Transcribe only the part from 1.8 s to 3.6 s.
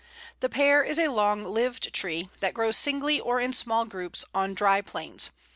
tree, that grows singly or in